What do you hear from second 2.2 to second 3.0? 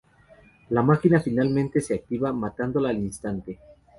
matándola al